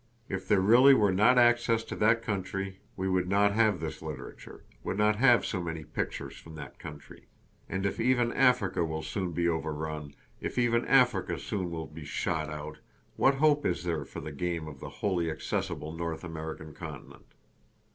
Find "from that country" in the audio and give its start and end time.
6.37-7.27